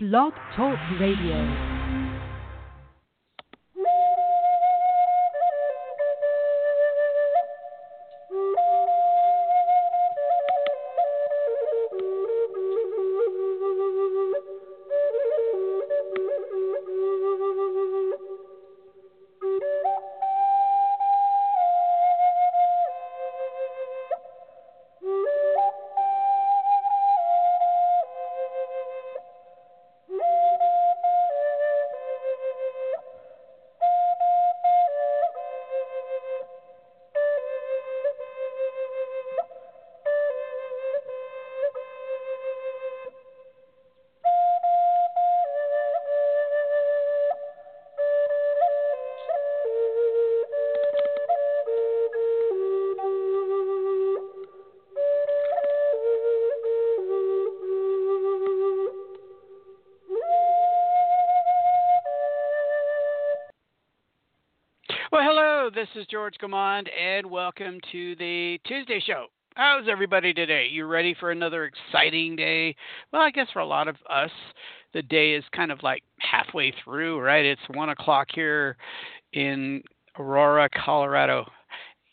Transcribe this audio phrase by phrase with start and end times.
[0.00, 1.77] Blog Talk Radio.
[65.74, 69.26] This is George Gamond, and welcome to the Tuesday show.
[69.54, 70.66] How's everybody today?
[70.70, 72.74] You ready for another exciting day?
[73.12, 74.30] Well, I guess for a lot of us,
[74.94, 77.44] the day is kind of like halfway through, right?
[77.44, 78.78] It's one o'clock here
[79.34, 79.82] in
[80.18, 81.44] Aurora, Colorado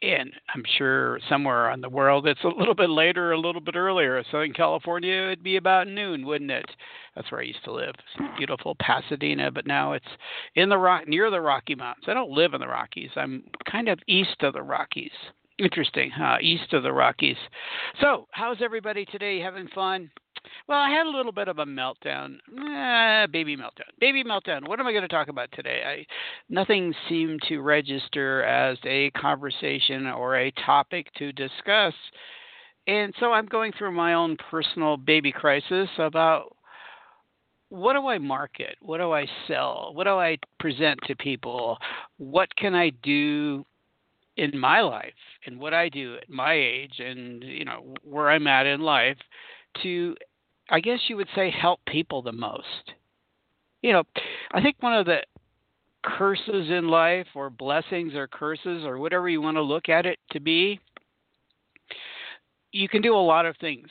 [0.02, 3.76] and I'm sure somewhere on the world it's a little bit later, a little bit
[3.76, 4.24] earlier.
[4.32, 6.70] So in California, it'd be about noon, wouldn't it?
[7.16, 7.96] That's where I used to live.
[7.96, 10.06] It's beautiful Pasadena, but now it's
[10.56, 12.06] in the rock near the Rocky Mountains.
[12.08, 13.12] I don't live in the Rockies.
[13.16, 15.12] I'm kind of east of the Rockies.
[15.58, 16.38] Interesting, huh?
[16.42, 17.38] East of the Rockies.
[18.02, 19.40] So, how's everybody today?
[19.40, 20.12] Having fun?
[20.68, 23.92] Well, I had a little bit of a meltdown, eh, baby meltdown.
[24.00, 24.68] Baby meltdown.
[24.68, 25.84] What am I going to talk about today?
[25.86, 26.06] I
[26.50, 31.94] nothing seemed to register as a conversation or a topic to discuss,
[32.88, 36.56] and so I'm going through my own personal baby crisis about
[37.70, 38.78] what do I market?
[38.82, 39.92] What do I sell?
[39.94, 41.78] What do I present to people?
[42.18, 43.66] What can I do
[44.38, 45.14] in my life
[45.46, 49.18] and what I do at my age and you know where I'm at in life
[49.84, 50.16] to
[50.70, 52.94] I guess you would say help people the most.
[53.82, 54.04] You know,
[54.52, 55.20] I think one of the
[56.04, 60.20] curses in life or blessings or curses or whatever you want to look at it
[60.32, 60.80] to be,
[62.72, 63.88] you can do a lot of things.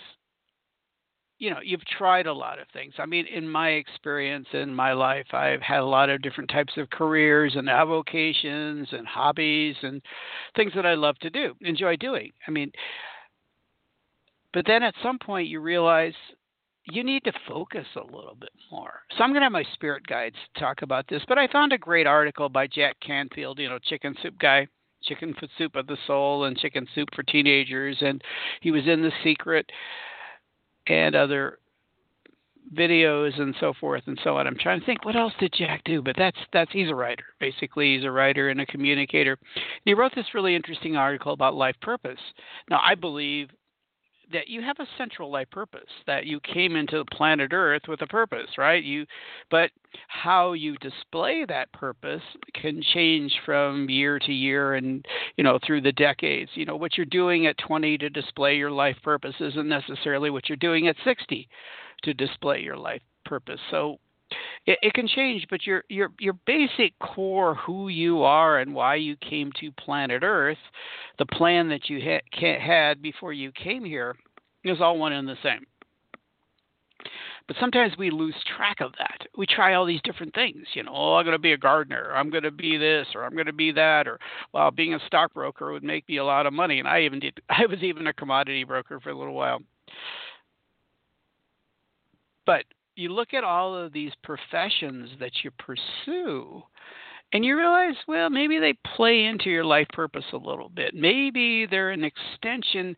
[1.39, 2.95] You know, you've tried a lot of things.
[2.99, 6.73] I mean, in my experience in my life, I've had a lot of different types
[6.77, 10.01] of careers and avocations and hobbies and
[10.57, 12.33] things that I love to do, enjoy doing.
[12.47, 12.71] I mean,
[14.53, 16.15] but then at some point you realize
[16.87, 19.01] you need to focus a little bit more.
[19.17, 21.79] So I'm going to have my spirit guides talk about this, but I found a
[21.79, 24.69] great article by Jack Canfield, you know, chicken soup guy,
[25.03, 28.23] chicken soup of the soul and chicken soup for teenagers and
[28.61, 29.71] he was in The Secret
[30.87, 31.59] and other
[32.75, 34.47] videos and so forth and so on.
[34.47, 37.25] I'm trying to think what else did Jack do, but that's that's he's a writer.
[37.39, 39.39] Basically, he's a writer and a communicator.
[39.55, 42.21] And he wrote this really interesting article about life purpose.
[42.71, 43.51] Now, I believe
[44.33, 48.03] that you have a central life purpose that you came into the planet earth with
[48.03, 48.83] a purpose right?
[48.83, 49.07] You
[49.51, 49.71] but
[50.09, 52.23] how you display that purpose
[52.61, 55.05] can change from year to year and
[55.37, 56.51] you know through the decades.
[56.55, 60.49] You know what you're doing at 20 to display your life purpose isn't necessarily what
[60.49, 61.49] you're doing at 60
[62.03, 63.61] to display your life purpose.
[63.71, 63.99] So
[64.67, 68.97] it, it can change, but your your your basic core, who you are and why
[68.97, 70.59] you came to planet Earth,
[71.19, 74.17] the plan that you ha- had before you came here,
[74.65, 75.65] is all one and the same.
[77.47, 79.27] But sometimes we lose track of that.
[79.37, 80.67] We try all these different things.
[80.73, 83.25] You know, oh, I'm going to be a gardener, I'm going to be this, or
[83.25, 84.19] I'm going to be that, or
[84.55, 86.79] well, being a stockbroker would make me a lot of money.
[86.79, 87.39] And I even did.
[87.51, 89.61] I was even a commodity broker for a little while.
[92.47, 92.65] But
[92.97, 96.63] you look at all of these professions that you pursue
[97.33, 100.95] and you realize, well, maybe they play into your life purpose a little bit.
[100.95, 102.95] Maybe they're an extension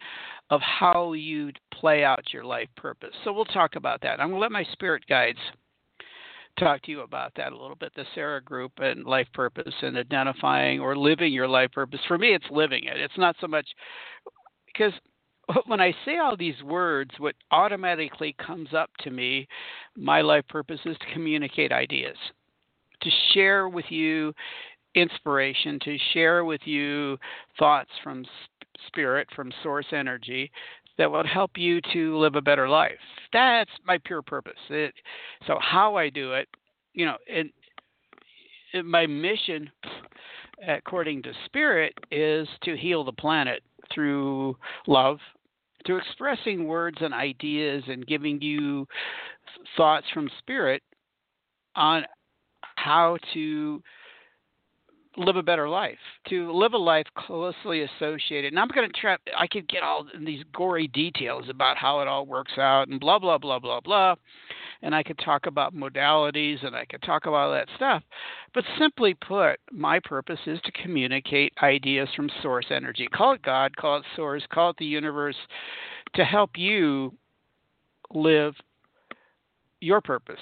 [0.50, 3.14] of how you play out your life purpose.
[3.24, 4.20] So we'll talk about that.
[4.20, 5.38] I'm going to let my spirit guides
[6.58, 9.96] talk to you about that a little bit the Sara group and life purpose and
[9.96, 12.00] identifying or living your life purpose.
[12.08, 12.98] For me, it's living it.
[12.98, 13.66] It's not so much
[14.66, 14.92] because
[15.66, 19.46] when I say all these words, what automatically comes up to me,
[19.96, 22.16] my life purpose is to communicate ideas,
[23.02, 24.32] to share with you
[24.94, 27.18] inspiration, to share with you
[27.58, 28.24] thoughts from
[28.86, 30.50] spirit, from source energy
[30.98, 32.98] that will help you to live a better life.
[33.32, 34.54] That's my pure purpose.
[34.70, 34.94] It,
[35.46, 36.48] so how I do it,
[36.94, 37.50] you know, and,
[38.72, 39.70] and my mission
[40.66, 43.62] according to spirit is to heal the planet
[43.92, 44.56] through
[44.86, 45.18] love
[45.86, 48.86] to expressing words and ideas and giving you
[49.76, 50.82] thoughts from spirit
[51.74, 52.04] on
[52.76, 53.82] how to
[55.16, 55.98] live a better life,
[56.28, 58.52] to live a life closely associated.
[58.52, 62.08] And I'm going to try, I could get all these gory details about how it
[62.08, 64.14] all works out and blah, blah, blah, blah, blah.
[64.82, 68.02] And I could talk about modalities and I could talk about all that stuff.
[68.52, 73.08] But simply put, my purpose is to communicate ideas from source energy.
[73.12, 75.36] Call it God, call it source, call it the universe,
[76.14, 77.14] to help you
[78.12, 78.54] live
[79.80, 80.36] your purpose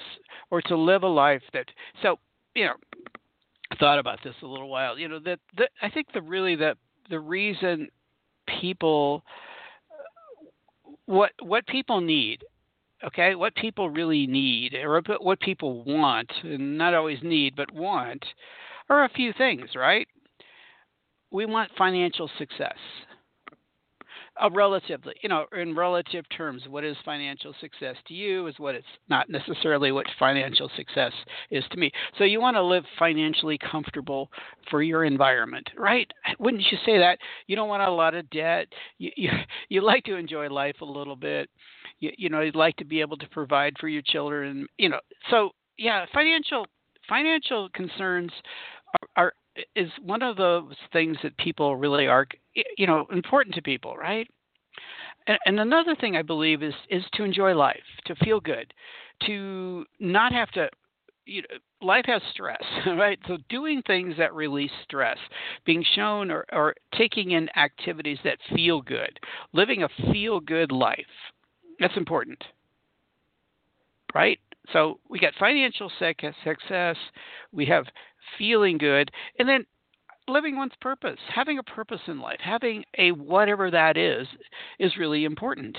[0.51, 1.67] or to live a life that,
[2.03, 2.19] so,
[2.55, 2.75] you know,
[3.79, 4.99] thought about this a little while.
[4.99, 6.77] You know that, that I think the really the
[7.11, 7.89] the reason
[8.61, 9.23] people
[11.07, 12.43] what what people need
[13.05, 18.25] okay what people really need or what people want and not always need but want
[18.89, 20.09] are a few things right
[21.31, 22.77] we want financial success
[24.53, 28.87] relatively, you know, in relative terms, what is financial success to you is what it's
[29.09, 31.13] not necessarily what financial success
[31.51, 31.91] is to me.
[32.19, 34.31] So you want to live financially comfortable
[34.71, 36.11] for your environment, right?
[36.39, 37.19] Wouldn't you say that?
[37.47, 38.67] You don't want a lot of debt.
[38.99, 39.31] You you,
[39.69, 41.49] you like to enjoy life a little bit.
[42.01, 44.67] You, you know, you'd like to be able to provide for your children.
[44.79, 46.67] You know, so yeah, financial
[47.09, 48.33] financial concerns
[49.17, 49.33] are, are
[49.77, 52.27] is one of those things that people really are
[52.77, 54.29] you know important to people right
[55.27, 58.73] and, and another thing i believe is is to enjoy life to feel good
[59.27, 60.69] to not have to
[61.27, 63.19] you know, life has stress, right?
[63.27, 65.19] So doing things that release stress,
[65.65, 69.19] being shown or, or taking in activities that feel good,
[69.53, 70.99] living a feel good life,
[71.81, 72.43] that's important,
[74.15, 74.39] right?
[74.73, 76.13] So we got financial uh,
[76.45, 76.97] success,
[77.53, 77.85] we have
[78.39, 79.65] feeling good, and then
[80.29, 84.27] living one's purpose, having a purpose in life, having a whatever that is,
[84.79, 85.77] is really important.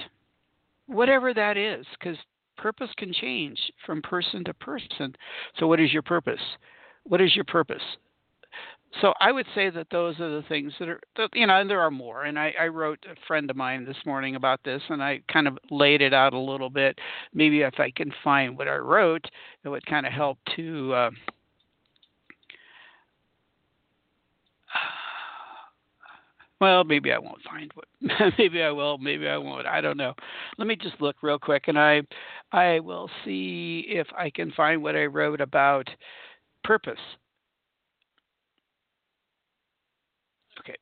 [0.87, 2.17] Whatever that is, because
[2.57, 5.15] purpose can change from person to person.
[5.59, 6.41] So, what is your purpose?
[7.03, 7.81] What is your purpose?
[9.01, 11.01] So I would say that those are the things that are,
[11.33, 12.23] you know, and there are more.
[12.23, 15.47] And I, I wrote a friend of mine this morning about this, and I kind
[15.47, 16.97] of laid it out a little bit.
[17.33, 19.25] Maybe if I can find what I wrote,
[19.63, 20.93] it would kind of help to.
[20.93, 21.09] Uh,
[26.61, 27.85] well, maybe I won't find what.
[28.37, 28.97] maybe I will.
[28.97, 29.67] Maybe I won't.
[29.67, 30.13] I don't know.
[30.57, 32.01] Let me just look real quick, and I,
[32.51, 35.89] I will see if I can find what I wrote about
[36.63, 36.99] purpose.
[40.59, 40.75] Okay.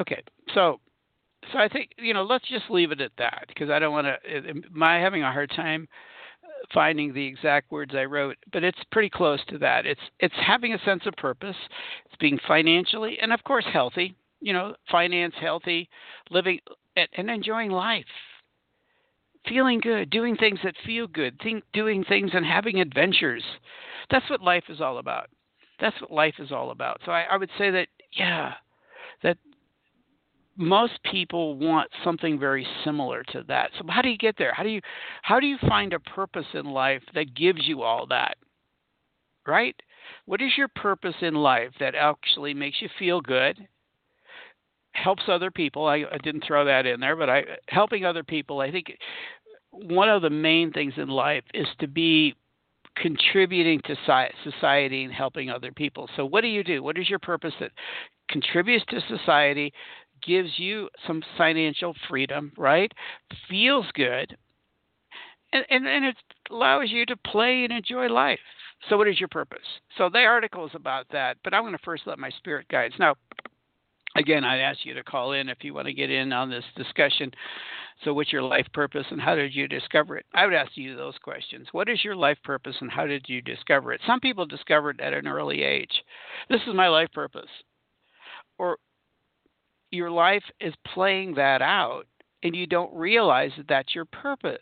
[0.00, 0.22] Okay.
[0.54, 0.80] So,
[1.52, 2.24] so I think you know.
[2.24, 4.36] Let's just leave it at that because I don't want to.
[4.48, 5.88] Am I having a hard time?
[6.72, 9.86] Finding the exact words I wrote, but it's pretty close to that.
[9.86, 11.56] It's it's having a sense of purpose,
[12.06, 15.88] it's being financially and of course healthy, you know, finance healthy,
[16.30, 16.60] living
[16.96, 18.04] and enjoying life.
[19.48, 23.42] Feeling good, doing things that feel good, think, doing things and having adventures.
[24.10, 25.30] That's what life is all about.
[25.80, 27.00] That's what life is all about.
[27.06, 28.52] So I, I would say that, yeah,
[29.22, 29.38] that
[30.60, 33.70] most people want something very similar to that.
[33.78, 34.52] So how do you get there?
[34.54, 34.82] How do you
[35.22, 38.36] how do you find a purpose in life that gives you all that?
[39.46, 39.74] Right?
[40.26, 43.66] What is your purpose in life that actually makes you feel good?
[44.92, 45.86] Helps other people.
[45.86, 48.60] I, I didn't throw that in there, but I helping other people.
[48.60, 48.98] I think
[49.70, 52.34] one of the main things in life is to be
[52.96, 53.96] contributing to
[54.44, 56.10] society and helping other people.
[56.16, 56.82] So, what do you do?
[56.82, 57.70] What is your purpose that
[58.30, 59.72] contributes to society,
[60.22, 62.92] gives you some financial freedom, right?
[63.48, 64.36] Feels good,
[65.52, 66.16] and, and, and it
[66.50, 68.38] allows you to play and enjoy life.
[68.88, 69.58] So, what is your purpose?
[69.98, 72.94] So, the article is about that, but I'm going to first let my spirit guides.
[72.98, 73.16] Now,
[74.16, 76.64] again, I'd ask you to call in if you want to get in on this
[76.76, 77.30] discussion.
[78.04, 80.24] So, what's your life purpose and how did you discover it?
[80.32, 81.68] I would ask you those questions.
[81.72, 84.00] What is your life purpose and how did you discover it?
[84.06, 86.02] Some people discover it at an early age.
[86.48, 87.50] This is my life purpose.
[88.58, 88.78] Or
[89.90, 92.06] your life is playing that out
[92.42, 94.58] and you don't realize that that's your purpose.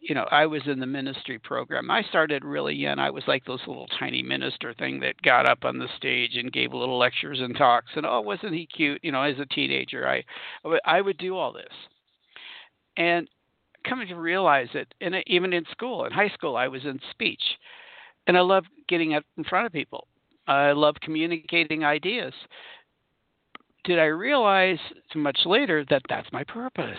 [0.00, 1.90] You know, I was in the ministry program.
[1.90, 2.98] I started really young.
[2.98, 6.52] I was like those little tiny minister thing that got up on the stage and
[6.52, 7.92] gave little lectures and talks.
[7.94, 9.00] And oh, wasn't he cute?
[9.04, 10.24] You know, as a teenager, I
[10.84, 11.72] I would do all this.
[12.96, 13.28] And
[13.88, 17.42] coming to realize it, and even in school, in high school, I was in speech,
[18.26, 20.08] and I love getting up in front of people.
[20.48, 22.34] I love communicating ideas
[23.84, 24.78] did I realize
[25.14, 26.96] much later that that's my purpose.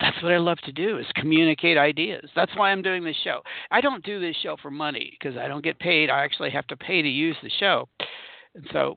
[0.00, 2.30] That's what I love to do is communicate ideas.
[2.34, 3.40] That's why I'm doing this show.
[3.70, 6.08] I don't do this show for money because I don't get paid.
[6.08, 7.86] I actually have to pay to use the show.
[8.54, 8.96] And so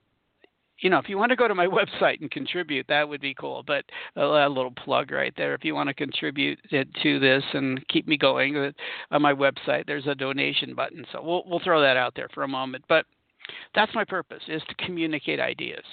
[0.83, 1.67] you know, if you want to go to my
[2.01, 3.63] website and contribute, that would be cool.
[3.65, 3.85] But
[4.15, 5.55] a, little plug right there.
[5.55, 8.71] If you want to contribute to this and keep me going, uh,
[9.11, 11.05] on my website there's a donation button.
[11.11, 12.83] So we'll we'll throw that out there for a moment.
[12.87, 13.05] But
[13.75, 15.83] that's my purpose is to communicate ideas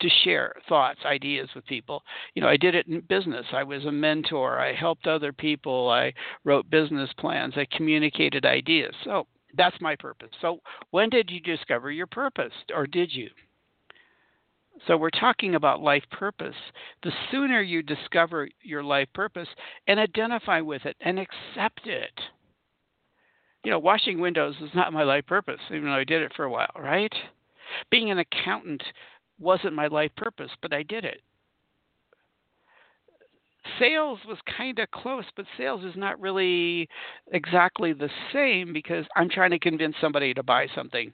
[0.00, 2.02] to share thoughts ideas with people.
[2.34, 3.46] You know i did it in business.
[3.52, 4.58] I was a mentor.
[4.58, 5.88] I helped other people.
[5.90, 6.12] I
[6.44, 7.54] wrote business plans.
[7.56, 8.94] I communicated ideas.
[9.04, 9.26] So
[9.56, 10.30] that's my purpose.
[10.40, 13.28] So when did you discover your purpose or did you?
[14.86, 16.54] So we're talking about life purpose.
[17.02, 19.48] The sooner you discover your life purpose
[19.86, 22.18] and identify with it and accept it.
[23.64, 26.44] You know, washing windows is not my life purpose, even though I did it for
[26.44, 27.12] a while, right?
[27.90, 28.82] Being an accountant
[29.38, 31.20] wasn't my life purpose, but I did it.
[33.78, 36.88] Sales was kind of close, but sales is not really
[37.32, 41.12] exactly the same because I'm trying to convince somebody to buy something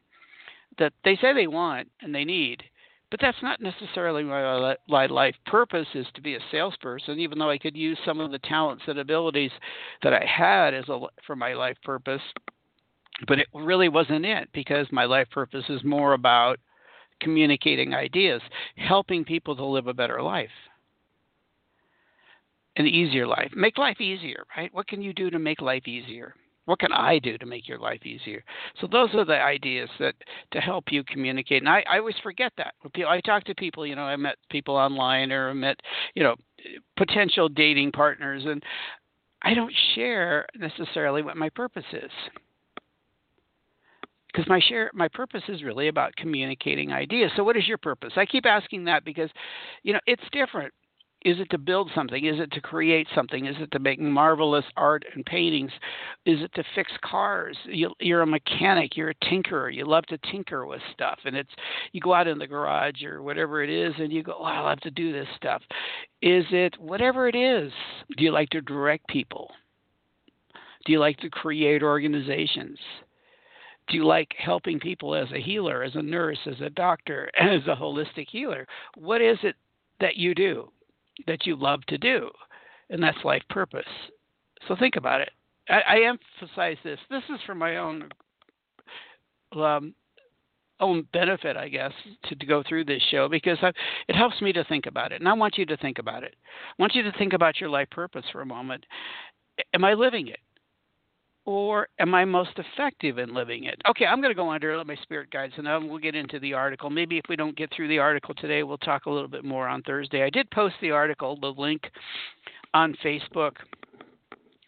[0.78, 2.62] that they say they want and they need
[3.10, 7.50] but that's not necessarily my, my life purpose is to be a salesperson even though
[7.50, 9.52] i could use some of the talents and abilities
[10.02, 12.22] that i had as a for my life purpose.
[13.26, 16.58] But it really wasn't it because my life purpose is more about
[17.20, 18.42] communicating ideas
[18.76, 20.50] helping people to live a better life.
[22.76, 23.50] An easier life.
[23.56, 24.72] Make life easier right?
[24.74, 26.34] What can you do to make life easier
[26.66, 28.44] what can I do to make your life easier?
[28.80, 30.14] So those are the ideas that
[30.52, 31.62] to help you communicate.
[31.62, 32.74] And I, I always forget that.
[33.08, 35.80] I talk to people, you know, I met people online or I met,
[36.14, 36.34] you know,
[36.96, 38.62] potential dating partners, and
[39.42, 42.10] I don't share necessarily what my purpose is
[44.36, 47.30] because my share my purpose is really about communicating ideas.
[47.36, 48.12] So what is your purpose?
[48.16, 49.30] I keep asking that because
[49.82, 50.74] you know it's different
[51.26, 52.24] is it to build something?
[52.24, 53.46] Is it to create something?
[53.46, 55.72] Is it to make marvelous art and paintings?
[56.24, 57.56] Is it to fix cars?
[57.64, 58.96] You, are a mechanic.
[58.96, 59.74] You're a tinkerer.
[59.74, 61.50] You love to tinker with stuff, and it's
[61.90, 64.60] you go out in the garage or whatever it is, and you go, "Oh, I
[64.60, 65.62] love to do this stuff."
[66.22, 67.72] Is it whatever it is?
[68.16, 69.50] Do you like to direct people?
[70.84, 72.78] Do you like to create organizations?
[73.88, 77.62] do you like helping people as a healer, as a nurse, as a doctor, as
[77.68, 78.66] a holistic healer?
[78.96, 79.54] What is it
[80.00, 80.72] that you do?
[81.26, 82.30] That you love to do,
[82.90, 83.84] and that's life purpose.
[84.68, 85.30] So think about it.
[85.68, 86.98] I, I emphasize this.
[87.10, 88.08] This is for my own
[89.54, 89.94] um,
[90.80, 91.92] own benefit, I guess,
[92.24, 93.72] to, to go through this show because I,
[94.08, 96.34] it helps me to think about it, and I want you to think about it.
[96.78, 98.84] I want you to think about your life purpose for a moment.
[99.72, 100.40] Am I living it?
[101.46, 103.80] Or am I most effective in living it?
[103.88, 106.40] Okay, I'm going to go under let my spirit guides, and then we'll get into
[106.40, 106.90] the article.
[106.90, 109.68] Maybe if we don't get through the article today, we'll talk a little bit more
[109.68, 110.24] on Thursday.
[110.24, 111.82] I did post the article, the link
[112.74, 113.52] on Facebook,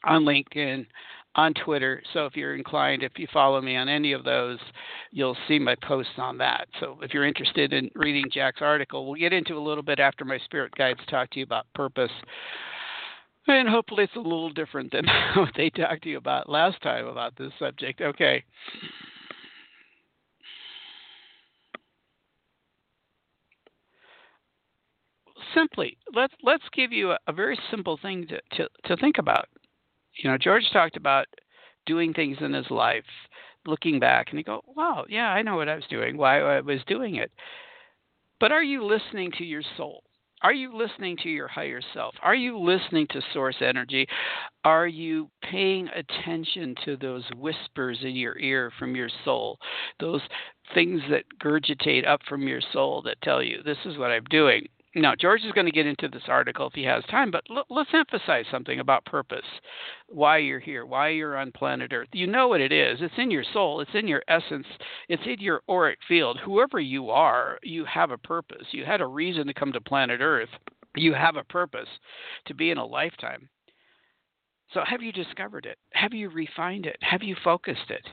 [0.04, 0.86] on LinkedIn,
[1.34, 2.00] on Twitter.
[2.12, 4.58] So if you're inclined, if you follow me on any of those,
[5.10, 6.68] you'll see my posts on that.
[6.78, 10.24] So if you're interested in reading Jack's article, we'll get into a little bit after
[10.24, 12.10] my spirit guides talk to you about purpose
[13.56, 17.06] and hopefully it's a little different than what they talked to you about last time
[17.06, 18.00] about this subject.
[18.00, 18.44] Okay.
[25.54, 29.48] Simply, let's let's give you a, a very simple thing to, to, to think about.
[30.16, 31.26] You know, George talked about
[31.86, 33.04] doing things in his life,
[33.66, 36.60] looking back, and you go, "Wow, yeah, I know what I was doing, why I
[36.60, 37.30] was doing it."
[38.40, 40.02] But are you listening to your soul?
[40.42, 42.14] Are you listening to your higher self?
[42.22, 44.06] Are you listening to source energy?
[44.64, 49.58] Are you paying attention to those whispers in your ear from your soul?
[49.98, 50.22] Those
[50.74, 54.68] things that gurgitate up from your soul that tell you, this is what I'm doing.
[54.98, 57.64] Now, George is going to get into this article if he has time, but l-
[57.70, 59.44] let's emphasize something about purpose.
[60.08, 62.08] Why you're here, why you're on planet Earth.
[62.12, 62.98] You know what it is.
[63.00, 64.66] It's in your soul, it's in your essence,
[65.08, 66.40] it's in your auric field.
[66.44, 68.66] Whoever you are, you have a purpose.
[68.72, 70.50] You had a reason to come to planet Earth.
[70.96, 71.88] You have a purpose
[72.46, 73.48] to be in a lifetime.
[74.74, 75.78] So, have you discovered it?
[75.92, 76.96] Have you refined it?
[77.02, 78.06] Have you focused it?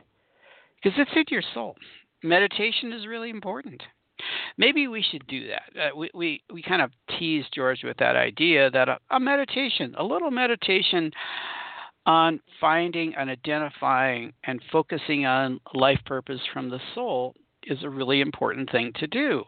[0.83, 1.75] Because it's in your soul.
[2.21, 3.81] Meditation is really important.
[4.57, 5.79] Maybe we should do that.
[5.79, 9.95] Uh, we, we, we kind of teased George with that idea that a, a meditation,
[9.97, 11.11] a little meditation
[12.05, 17.33] on finding and identifying and focusing on life purpose from the soul
[17.67, 19.43] is a really important thing to do.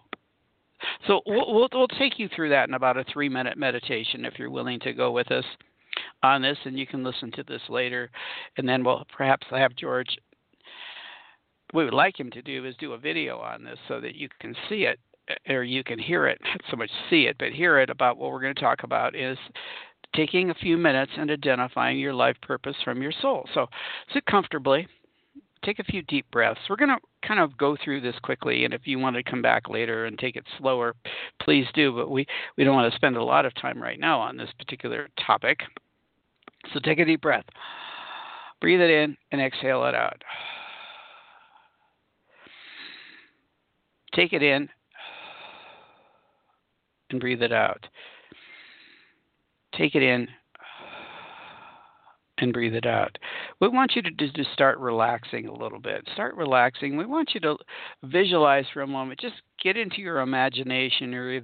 [1.07, 4.33] So we'll, we'll, we'll take you through that in about a three minute meditation if
[4.37, 5.45] you're willing to go with us
[6.23, 8.09] on this, and you can listen to this later,
[8.57, 10.17] and then we'll perhaps have George
[11.73, 14.29] we would like him to do is do a video on this so that you
[14.39, 17.51] can see it uh, or you can hear it, not so much see it, but
[17.51, 19.37] hear it about what we're going to talk about is
[20.15, 23.47] taking a few minutes and identifying your life purpose from your soul.
[23.53, 23.67] So
[24.13, 24.87] sit comfortably,
[25.63, 26.61] take a few deep breaths.
[26.69, 29.41] We're going to kind of go through this quickly, and if you want to come
[29.41, 30.95] back later and take it slower,
[31.41, 31.93] please do.
[31.93, 32.25] But we,
[32.57, 35.59] we don't want to spend a lot of time right now on this particular topic.
[36.73, 37.45] So take a deep breath.
[38.61, 40.21] Breathe it in and exhale it out.
[44.17, 44.67] Take it in
[47.11, 47.85] and breathe it out.
[49.77, 50.27] Take it in
[52.39, 53.15] and breathe it out.
[53.61, 56.07] We want you to just start relaxing a little bit.
[56.13, 56.97] Start relaxing.
[56.97, 57.57] We want you to
[58.05, 59.19] visualize for a moment.
[59.19, 61.41] Just get into your imagination or your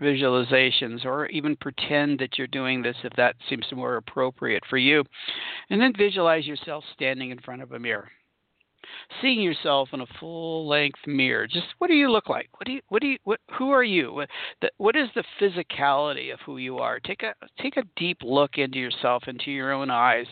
[0.00, 5.02] visualizations, or even pretend that you're doing this if that seems more appropriate for you.
[5.70, 8.08] And then visualize yourself standing in front of a mirror
[9.20, 11.46] seeing yourself in a full length mirror.
[11.46, 12.48] Just what do you look like?
[12.58, 14.12] What do you what do you what who are you?
[14.12, 14.28] What
[14.60, 17.00] the, what is the physicality of who you are?
[17.00, 20.26] Take a take a deep look into yourself, into your own eyes.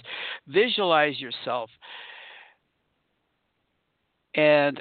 [0.48, 1.70] Visualize yourself
[4.34, 4.80] and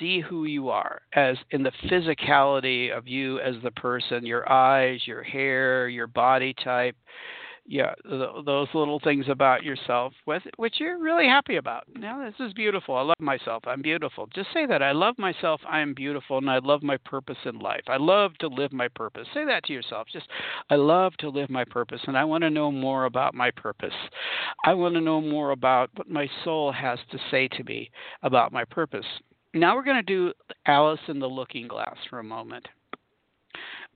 [0.00, 5.00] see who you are as in the physicality of you as the person, your eyes,
[5.04, 6.96] your hair, your body type,
[7.68, 11.84] yeah, th- those little things about yourself with which you're really happy about.
[11.94, 12.96] Now, this is beautiful.
[12.96, 13.64] I love myself.
[13.66, 14.28] I'm beautiful.
[14.34, 14.82] Just say that.
[14.82, 15.60] I love myself.
[15.68, 17.82] I am beautiful, and I love my purpose in life.
[17.88, 19.26] I love to live my purpose.
[19.34, 20.06] Say that to yourself.
[20.12, 20.28] Just,
[20.70, 23.94] I love to live my purpose, and I want to know more about my purpose.
[24.64, 27.90] I want to know more about what my soul has to say to me
[28.22, 29.06] about my purpose.
[29.54, 30.32] Now we're going to do
[30.66, 32.68] Alice in the Looking Glass for a moment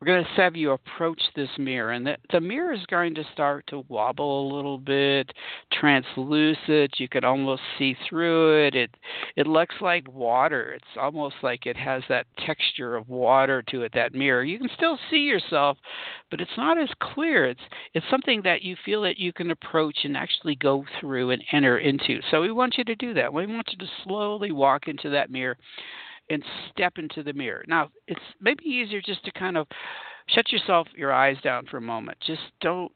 [0.00, 3.24] we're going to have you approach this mirror, and the, the mirror is going to
[3.34, 5.30] start to wobble a little bit,
[5.72, 6.98] translucent.
[6.98, 8.74] You can almost see through it.
[8.74, 8.96] It
[9.36, 10.72] it looks like water.
[10.72, 13.92] It's almost like it has that texture of water to it.
[13.94, 14.42] That mirror.
[14.42, 15.76] You can still see yourself,
[16.30, 17.46] but it's not as clear.
[17.46, 17.60] It's
[17.92, 21.78] it's something that you feel that you can approach and actually go through and enter
[21.78, 22.20] into.
[22.30, 23.34] So we want you to do that.
[23.34, 25.58] We want you to slowly walk into that mirror
[26.30, 27.64] and step into the mirror.
[27.66, 29.66] Now, it's maybe easier just to kind of
[30.28, 32.18] shut yourself your eyes down for a moment.
[32.24, 32.92] Just don't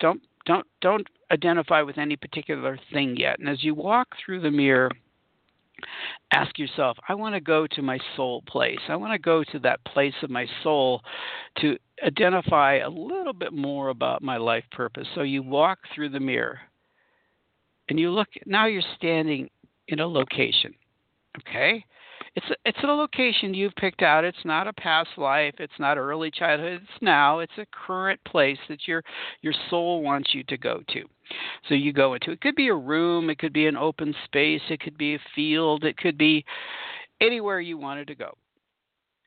[0.00, 3.38] don't don't don't identify with any particular thing yet.
[3.38, 4.90] And as you walk through the mirror,
[6.32, 8.78] ask yourself, I want to go to my soul place.
[8.88, 11.00] I want to go to that place of my soul
[11.60, 15.06] to identify a little bit more about my life purpose.
[15.14, 16.58] So you walk through the mirror
[17.88, 19.48] and you look now you're standing
[19.88, 20.74] in a location.
[21.40, 21.84] Okay?
[22.36, 24.24] It's a, it's a location you've picked out.
[24.24, 25.54] It's not a past life.
[25.58, 26.80] It's not early childhood.
[26.82, 27.38] It's now.
[27.38, 29.02] It's a current place that your
[29.42, 31.04] your soul wants you to go to.
[31.68, 32.40] So you go into it.
[32.40, 33.30] Could be a room.
[33.30, 34.60] It could be an open space.
[34.68, 35.84] It could be a field.
[35.84, 36.44] It could be
[37.20, 38.32] anywhere you wanted to go.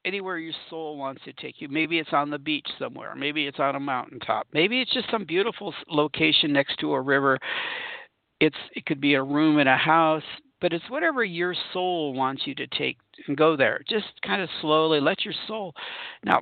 [0.06, 1.70] Anywhere your soul wants to take you.
[1.70, 3.15] Maybe it's on the beach somewhere.
[3.15, 4.48] Maybe it's on a mountaintop.
[4.54, 7.39] Maybe it's just some beautiful location next to a river.
[8.39, 10.24] It's it could be a room in a house
[10.62, 13.82] but it's whatever your soul wants you to take and go there.
[13.88, 15.74] Just kind of slowly let your soul.
[16.24, 16.41] Now,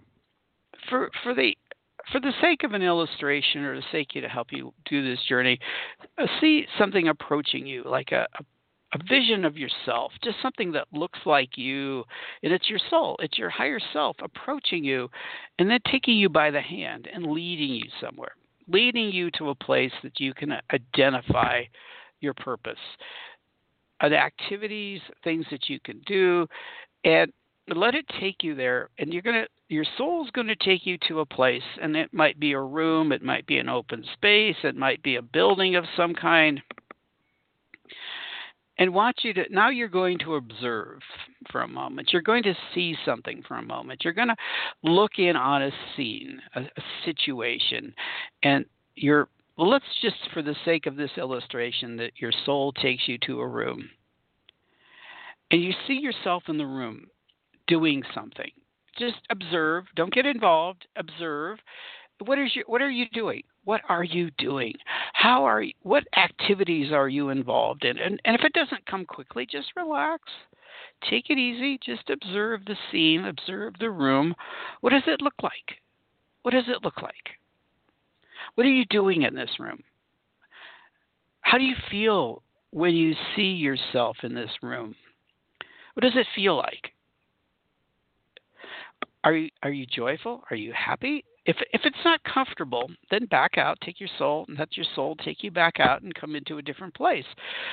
[0.89, 1.57] for for the
[2.11, 5.23] for the sake of an illustration or the sake you to help you do this
[5.27, 5.59] journey,
[6.17, 8.43] uh, see something approaching you, like a, a
[8.93, 12.03] a vision of yourself, just something that looks like you,
[12.43, 15.09] and it's your soul, it's your higher self approaching you,
[15.59, 18.33] and then taking you by the hand and leading you somewhere,
[18.67, 21.63] leading you to a place that you can identify
[22.21, 22.79] your purpose
[24.01, 26.47] the activities, things that you can do,
[27.03, 27.31] and
[27.73, 28.89] let it take you there.
[28.97, 32.39] And you're gonna, your soul's going to take you to a place, and it might
[32.39, 35.85] be a room, it might be an open space, it might be a building of
[35.97, 36.61] some kind.
[38.77, 40.99] And want you to now you're going to observe
[41.49, 42.09] for a moment.
[42.11, 44.03] You're going to see something for a moment.
[44.03, 44.35] You're going to
[44.83, 47.93] look in on a scene, a, a situation,
[48.43, 53.07] and you're well, let's just, for the sake of this illustration, that your soul takes
[53.07, 53.89] you to a room
[55.51, 57.05] and you see yourself in the room
[57.67, 58.51] doing something.
[58.97, 59.85] Just observe.
[59.95, 60.85] Don't get involved.
[60.95, 61.59] Observe.
[62.23, 63.43] What is your, What are you doing?
[63.65, 64.73] What are you doing?
[65.13, 67.97] How are you, What activities are you involved in?
[67.97, 70.23] And, and if it doesn't come quickly, just relax.
[71.09, 71.79] Take it easy.
[71.83, 73.25] Just observe the scene.
[73.25, 74.33] Observe the room.
[74.81, 75.79] What does it look like?
[76.43, 77.39] What does it look like?
[78.55, 79.83] What are you doing in this room?
[81.41, 82.41] How do you feel
[82.71, 84.95] when you see yourself in this room?
[85.93, 86.91] What does it feel like?
[89.23, 90.43] Are you are you joyful?
[90.49, 91.23] Are you happy?
[91.45, 95.15] If if it's not comfortable, then back out, take your soul, and let your soul
[95.15, 97.25] take you back out and come into a different place.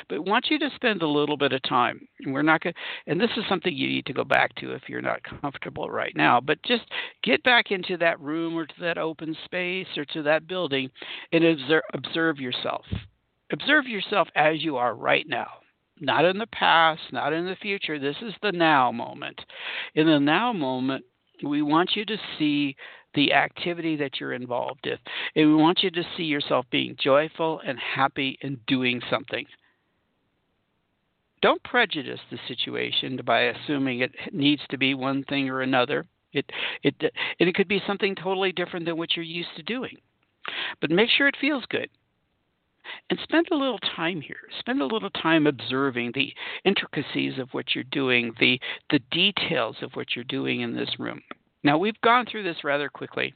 [0.08, 2.06] But I want you to spend a little bit of time.
[2.20, 2.74] And we're not going
[3.06, 6.14] and this is something you need to go back to if you're not comfortable right
[6.14, 6.40] now.
[6.40, 6.84] But just
[7.22, 10.90] get back into that room or to that open space or to that building
[11.32, 12.84] and observe, observe yourself.
[13.50, 15.48] Observe yourself as you are right now
[16.00, 17.98] not in the past, not in the future.
[17.98, 19.40] This is the now moment.
[19.94, 21.04] In the now moment,
[21.44, 22.76] we want you to see
[23.14, 24.96] the activity that you're involved in.
[25.36, 29.46] And we want you to see yourself being joyful and happy in doing something.
[31.42, 36.06] Don't prejudice the situation by assuming it needs to be one thing or another.
[36.32, 36.50] It
[36.82, 36.94] it
[37.38, 39.96] it could be something totally different than what you're used to doing.
[40.80, 41.90] But make sure it feels good.
[43.10, 44.48] And spend a little time here.
[44.58, 46.32] Spend a little time observing the
[46.64, 48.58] intricacies of what you're doing, the
[48.90, 51.22] the details of what you're doing in this room.
[51.64, 53.34] Now, we've gone through this rather quickly.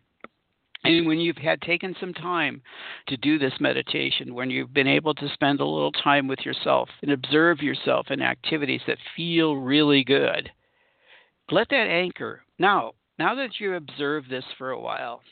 [0.85, 2.63] And when you've had taken some time
[3.09, 6.89] to do this meditation, when you've been able to spend a little time with yourself
[7.03, 10.51] and observe yourself in activities that feel really good,
[11.51, 12.43] let that anchor.
[12.59, 15.23] Now, now that you observe this for a while,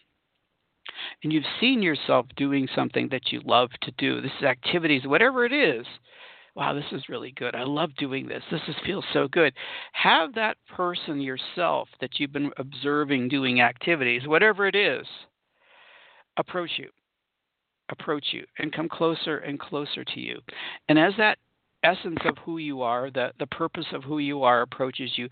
[1.23, 5.45] and you've seen yourself doing something that you love to do, this is activities, whatever
[5.45, 5.87] it is,
[6.55, 7.55] wow, this is really good.
[7.55, 8.43] I love doing this.
[8.51, 9.53] This is, feels so good.
[9.93, 15.07] Have that person yourself that you've been observing doing activities, whatever it is,
[16.37, 16.89] approach you.
[17.91, 20.41] Approach you and come closer and closer to you.
[20.89, 21.39] And as that
[21.83, 25.29] essence of who you are, the, the purpose of who you are approaches you,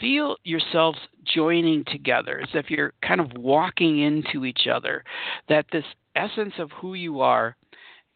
[0.00, 0.98] feel yourselves
[1.34, 5.02] joining together as if you're kind of walking into each other.
[5.48, 7.56] That this essence of who you are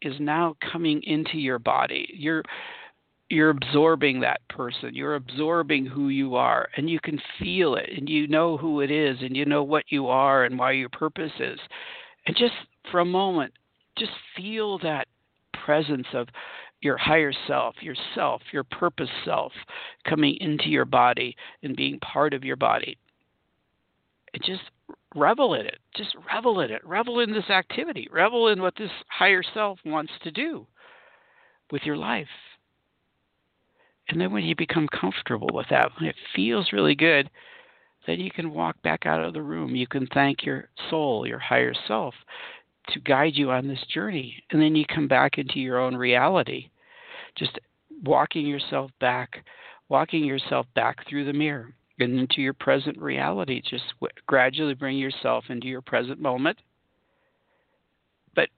[0.03, 2.07] is now coming into your body.
[2.13, 2.43] You're
[3.29, 4.93] you're absorbing that person.
[4.93, 8.91] You're absorbing who you are, and you can feel it, and you know who it
[8.91, 11.59] is, and you know what you are and why your purpose is.
[12.27, 12.53] And just
[12.91, 13.53] for a moment,
[13.97, 15.07] just feel that
[15.65, 16.27] presence of
[16.81, 19.53] your higher self, yourself, your purpose self
[20.07, 22.97] coming into your body and being part of your body.
[24.33, 24.63] And just
[25.15, 25.79] revel in it.
[25.95, 26.85] Just revel in it.
[26.85, 28.07] Revel in this activity.
[28.11, 30.65] Revel in what this higher self wants to do
[31.71, 32.27] with your life.
[34.09, 37.29] And then when you become comfortable with that, when it feels really good,
[38.05, 39.75] then you can walk back out of the room.
[39.75, 42.13] You can thank your soul, your higher self,
[42.89, 44.43] to guide you on this journey.
[44.51, 46.69] And then you come back into your own reality.
[47.37, 47.57] Just
[48.03, 49.45] walking yourself back,
[49.87, 53.61] walking yourself back through the mirror and into your present reality.
[53.61, 56.57] Just w- gradually bring yourself into your present moment.
[58.35, 58.49] But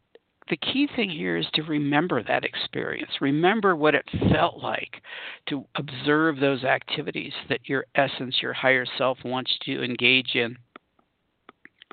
[0.49, 3.11] the key thing here is to remember that experience.
[3.21, 5.01] Remember what it felt like
[5.49, 10.57] to observe those activities that your essence, your higher self wants to engage in.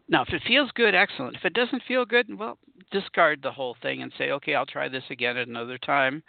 [0.09, 1.37] Now, if it feels good, excellent.
[1.37, 2.59] If it doesn't feel good, well,
[2.90, 6.22] discard the whole thing and say, okay, I'll try this again at another time.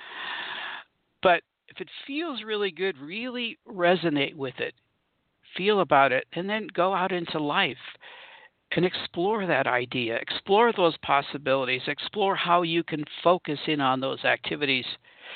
[1.22, 4.74] But if it feels really good, really resonate with it
[5.56, 7.78] feel about it, and then go out into life
[8.76, 14.24] and explore that idea, explore those possibilities, explore how you can focus in on those
[14.26, 14.86] activities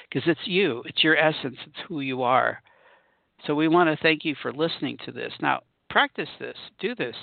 [0.10, 2.62] because it's you, it's your essence, it's who you are.
[3.46, 5.32] So we want to thank you for listening to this.
[5.42, 7.16] Now, practice this, do this,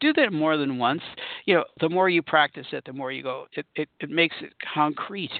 [0.00, 1.02] do that more than once.
[1.46, 3.46] You know, the more you practice it, the more you go.
[3.52, 5.32] It it, it makes it concrete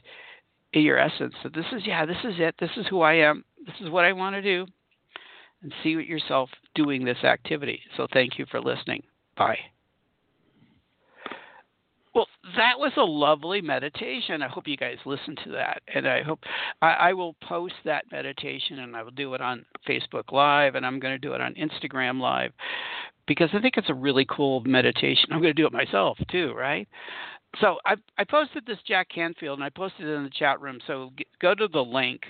[0.73, 1.35] in your essence.
[1.43, 2.55] So this is yeah, this is it.
[2.59, 3.45] This is who I am.
[3.67, 4.67] This is what I want to do
[5.63, 7.81] and see yourself doing this activity.
[7.97, 9.03] So thank you for listening.
[9.37, 9.59] Bye.
[12.15, 14.43] Well, that was a lovely meditation.
[14.43, 16.41] I hope you guys listened to that, and I hope
[16.83, 20.85] I, I, will post that meditation, and I will do it on Facebook Live, and
[20.85, 22.53] I'm going to do it on Instagram Live,
[23.27, 25.31] because I think it's a really cool meditation.
[25.31, 26.87] I'm going to do it myself too, right?
[27.63, 30.81] So I, I posted this Jack Canfield, and I posted it in the chat room.
[30.87, 32.25] So go to the link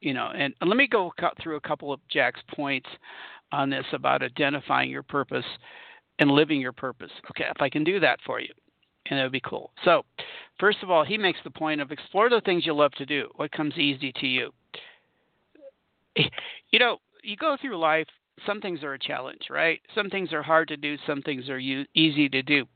[0.00, 2.88] you know, and let me go cut through a couple of Jack's points
[3.52, 5.44] on this about identifying your purpose
[6.18, 7.10] and living your purpose.
[7.30, 8.52] Okay, if I can do that for you,
[9.06, 9.72] and that would be cool.
[9.84, 10.02] So,
[10.60, 13.28] first of all, he makes the point of explore the things you love to do.
[13.36, 14.50] What comes easy to you?
[16.70, 18.06] You know, you go through life.
[18.46, 19.80] Some things are a challenge, right?
[19.94, 20.96] Some things are hard to do.
[21.06, 22.66] Some things are easy to do.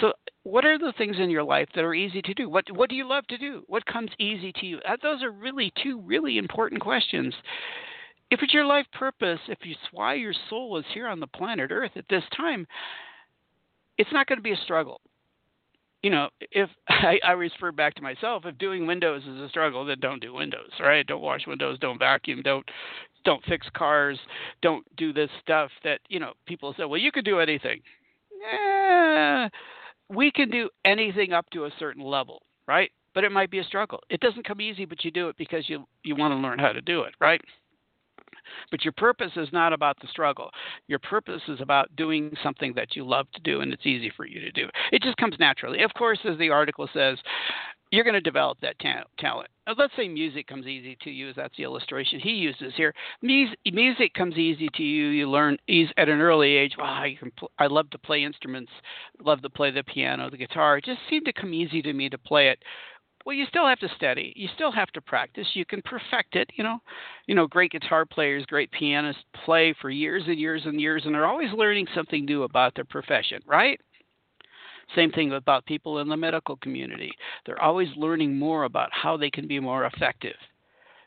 [0.00, 0.12] So,
[0.44, 2.48] what are the things in your life that are easy to do?
[2.48, 3.62] What what do you love to do?
[3.66, 4.78] What comes easy to you?
[4.88, 7.34] Uh, those are really two really important questions.
[8.30, 11.70] If it's your life purpose, if it's why your soul is here on the planet
[11.70, 12.66] Earth at this time,
[13.96, 15.00] it's not going to be a struggle.
[16.02, 19.84] You know, if I, I refer back to myself, if doing windows is a struggle,
[19.84, 21.06] then don't do windows, right?
[21.06, 22.64] Don't wash windows, don't vacuum, don't
[23.24, 24.18] don't fix cars,
[24.62, 26.84] don't do this stuff that you know people say.
[26.84, 27.80] Well, you could do anything.
[28.52, 29.48] Eh,
[30.08, 32.90] we can do anything up to a certain level, right?
[33.14, 34.00] But it might be a struggle.
[34.10, 36.72] It doesn't come easy, but you do it because you you want to learn how
[36.72, 37.40] to do it, right?
[38.70, 40.50] But your purpose is not about the struggle.
[40.86, 44.26] Your purpose is about doing something that you love to do and it's easy for
[44.26, 44.68] you to do.
[44.92, 45.82] It just comes naturally.
[45.82, 47.18] Of course, as the article says,
[47.90, 49.48] you're going to develop that ta- talent.
[49.66, 52.94] Now, let's say music comes easy to you, as that's the illustration he uses here.
[53.22, 55.06] Music, music comes easy to you.
[55.08, 55.58] You learn
[55.96, 56.74] at an early age.
[56.78, 57.30] Wow, I can.
[57.38, 58.72] Pl- I love to play instruments.
[59.22, 60.78] Love to play the piano, the guitar.
[60.78, 62.58] It just seemed to come easy to me to play it.
[63.26, 64.32] Well, you still have to study.
[64.36, 65.46] You still have to practice.
[65.52, 66.50] You can perfect it.
[66.54, 66.78] You know,
[67.26, 71.14] you know, great guitar players, great pianists play for years and years and years, and
[71.14, 73.78] they're always learning something new about their profession, right?
[74.94, 77.10] Same thing about people in the medical community.
[77.44, 80.36] They're always learning more about how they can be more effective.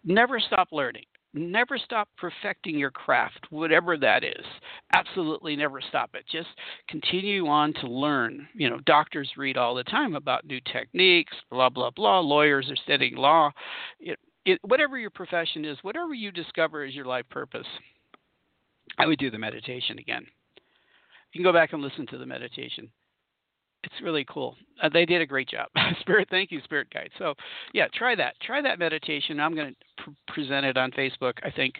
[0.04, 1.06] Never stop learning.
[1.34, 4.46] Never stop perfecting your craft, whatever that is.
[4.94, 6.26] Absolutely never stop it.
[6.30, 6.50] Just
[6.90, 8.48] continue on to learn.
[8.54, 12.20] You know, doctors read all the time about new techniques, blah, blah, blah.
[12.20, 13.52] Lawyers are studying law.
[14.02, 17.68] It, it, whatever your profession is, whatever you discover is your life purpose,
[18.98, 20.26] I would do the meditation again.
[21.32, 22.92] You can go back and listen to the meditation
[23.84, 24.56] it's really cool.
[24.82, 25.68] Uh, they did a great job.
[26.02, 27.10] Spirit, thank you, Spirit Guide.
[27.18, 27.34] So,
[27.74, 28.36] yeah, try that.
[28.42, 29.40] Try that meditation.
[29.40, 31.34] I'm going to pr- present it on Facebook.
[31.44, 31.76] I think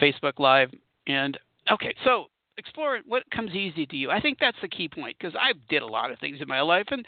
[0.00, 0.70] Facebook Live.
[1.06, 1.38] And
[1.70, 2.26] okay, so
[2.58, 4.10] explore what comes easy to you.
[4.10, 6.60] I think that's the key point because I did a lot of things in my
[6.60, 7.04] life and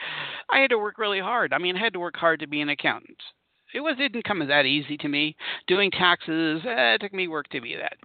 [0.48, 1.52] I had to work really hard.
[1.52, 3.18] I mean, I had to work hard to be an accountant.
[3.74, 5.36] It was it didn't come that easy to me.
[5.66, 7.96] Doing taxes, eh, it took me work to be that.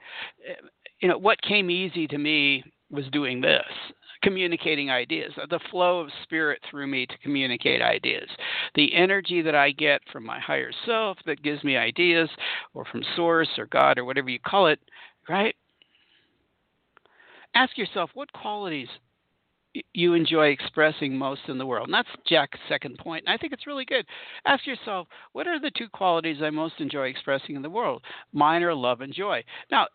[0.47, 0.53] Eh,
[0.99, 3.63] you know, what came easy to me was doing this
[4.25, 8.27] communicating ideas, the flow of spirit through me to communicate ideas,
[8.73, 12.27] the energy that I get from my higher self that gives me ideas,
[12.73, 14.79] or from Source or God or whatever you call it,
[15.29, 15.55] right?
[17.53, 18.89] Ask yourself what qualities
[19.93, 21.87] you enjoy expressing most in the world.
[21.87, 23.25] And that's Jack's second point.
[23.27, 24.05] And I think it's really good.
[24.45, 28.01] Ask yourself, what are the two qualities I most enjoy expressing in the world?
[28.33, 29.43] Mine are love and joy.
[29.69, 29.87] Now,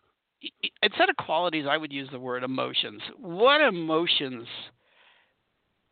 [0.81, 3.01] instead of qualities, I would use the word emotions.
[3.17, 4.47] What emotions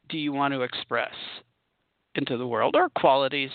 [0.09, 1.13] do you want to express
[2.15, 3.51] into the world, or qualities?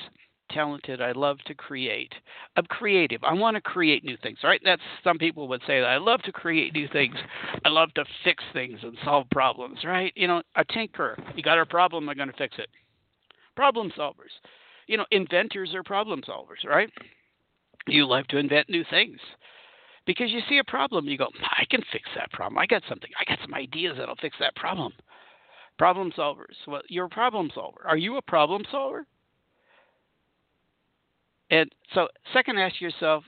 [0.50, 1.00] Talented.
[1.00, 2.12] I love to create.
[2.56, 3.24] I'm creative.
[3.24, 4.38] I want to create new things.
[4.44, 4.60] Right?
[4.62, 7.16] That's some people would say that I love to create new things.
[7.64, 9.78] I love to fix things and solve problems.
[9.84, 10.12] Right?
[10.14, 11.16] You know, a tinker.
[11.34, 12.08] You got a problem.
[12.08, 12.68] I'm going to fix it.
[13.56, 14.34] Problem solvers.
[14.86, 16.68] You know, inventors are problem solvers.
[16.68, 16.90] Right?
[17.88, 19.18] You like to invent new things
[20.06, 22.58] because you see a problem, you go, I can fix that problem.
[22.58, 23.10] I got something.
[23.18, 24.92] I got some ideas that'll fix that problem.
[25.78, 26.54] Problem solvers.
[26.66, 27.80] Well, you're a problem solver.
[27.86, 29.06] Are you a problem solver?
[31.50, 33.24] And so, second, ask yourself,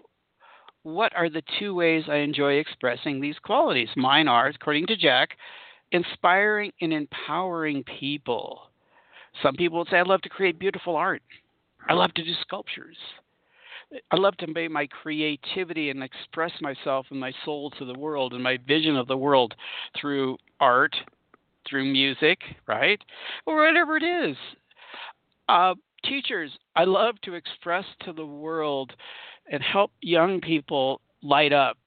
[0.82, 3.88] what are the two ways I enjoy expressing these qualities?
[3.96, 5.30] Mine are, according to Jack,
[5.92, 8.70] inspiring and empowering people.
[9.42, 11.22] Some people would say, I love to create beautiful art.
[11.88, 12.96] I love to do sculptures.
[14.10, 18.32] I love to make my creativity and express myself and my soul to the world
[18.32, 19.54] and my vision of the world
[20.00, 20.94] through art,
[21.68, 23.00] through music, right?
[23.46, 24.36] Or whatever it is.
[25.48, 28.92] Uh, teachers, I love to express to the world
[29.50, 31.78] and help young people light up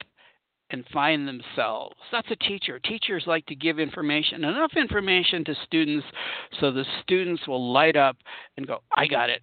[0.71, 1.95] and find themselves.
[2.11, 2.79] That's a teacher.
[2.79, 6.05] Teachers like to give information, enough information to students
[6.59, 8.15] so the students will light up
[8.55, 9.41] and go, I got it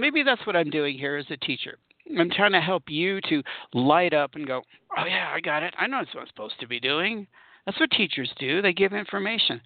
[0.00, 1.78] maybe that's what I'm doing here as a teacher.
[2.18, 3.42] I'm trying to help you to
[3.74, 4.62] light up and go,
[4.96, 5.74] oh, yeah, I got it.
[5.78, 7.26] I know what I'm supposed to be doing.
[7.64, 8.62] That's what teachers do.
[8.62, 9.60] They give information,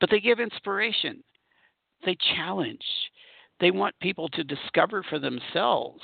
[0.00, 1.24] but they give inspiration.
[2.04, 2.84] They challenge.
[3.60, 6.02] They want people to discover for themselves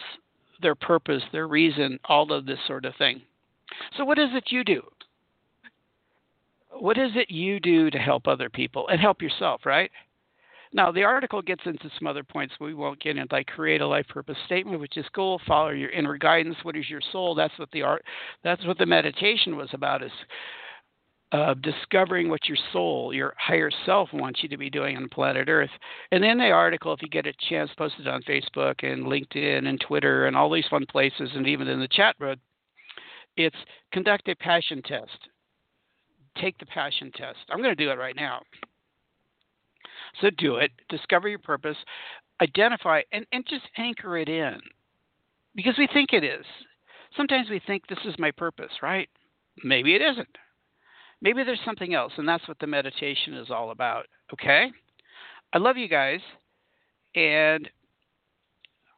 [0.62, 3.22] their purpose, their reason, all of this sort of thing.
[3.96, 4.82] So, what is it you do?
[6.70, 9.90] What is it you do to help other people and help yourself, right?
[10.74, 13.86] Now, the article gets into some other points we won't get into, like create a
[13.86, 16.56] life purpose statement, which is goal, follow your inner guidance.
[16.64, 17.36] What is your soul?
[17.36, 18.04] That's what the art.
[18.42, 20.02] That's what the meditation was about.
[20.02, 20.10] Is
[21.30, 25.48] uh, discovering what your soul, your higher self, wants you to be doing on planet
[25.48, 25.70] Earth.
[26.10, 29.80] And then the article, if you get a chance, posted on Facebook and LinkedIn and
[29.80, 32.36] Twitter and all these fun places, and even in the chat room.
[33.36, 33.56] It's
[33.92, 35.28] conduct a passion test.
[36.40, 37.38] Take the passion test.
[37.48, 38.42] I'm going to do it right now.
[40.20, 41.76] So do it, discover your purpose,
[42.40, 44.58] identify, and, and just anchor it in
[45.54, 46.44] because we think it is.
[47.16, 49.08] Sometimes we think this is my purpose, right?
[49.62, 50.36] Maybe it isn't.
[51.20, 54.06] Maybe there's something else, and that's what the meditation is all about.
[54.32, 54.70] Okay?
[55.52, 56.20] I love you guys,
[57.14, 57.68] and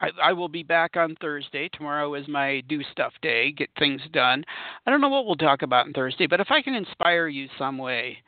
[0.00, 1.68] I, I, will be back on Thursday.
[1.72, 4.44] Tomorrow is my do stuff day, get things done.
[4.86, 7.48] I don't know what we'll talk about on Thursday, but if I can inspire you
[7.58, 8.18] some way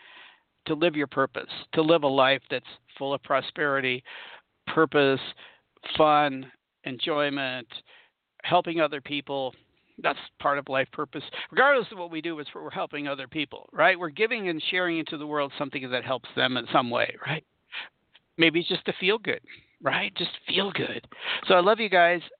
[0.66, 2.66] to live your purpose, to live a life that's
[2.98, 4.02] full of prosperity,
[4.66, 5.20] purpose,
[5.96, 6.50] fun,
[6.84, 7.66] enjoyment,
[8.42, 9.54] helping other people.
[10.00, 11.24] That's part of life purpose.
[11.50, 13.98] Regardless of what we do, it's we're helping other people, right?
[13.98, 17.44] We're giving and sharing into the world something that helps them in some way, right?
[18.38, 19.40] maybe just to feel good,
[19.82, 20.14] right?
[20.16, 21.06] Just feel good.
[21.46, 22.22] So I love you guys.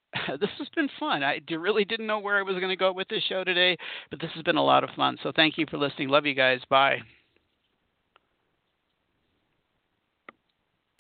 [0.40, 1.22] This has been fun.
[1.22, 3.76] I really didn't know where I was going to go with this show today,
[4.10, 5.18] but this has been a lot of fun.
[5.22, 6.08] So thank you for listening.
[6.08, 6.60] Love you guys.
[6.70, 6.98] Bye.